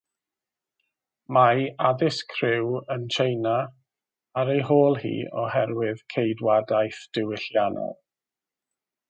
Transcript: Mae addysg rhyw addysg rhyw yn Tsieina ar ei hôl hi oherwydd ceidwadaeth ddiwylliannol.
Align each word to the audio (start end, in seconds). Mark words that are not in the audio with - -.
Mae 1.35 1.67
addysg 1.89 2.33
rhyw 2.37 2.39
addysg 2.39 2.39
rhyw 2.45 2.71
yn 2.95 3.05
Tsieina 3.15 3.53
ar 4.43 4.53
ei 4.55 4.65
hôl 4.71 4.99
hi 5.05 5.13
oherwydd 5.43 6.03
ceidwadaeth 6.15 7.05
ddiwylliannol. 7.11 7.97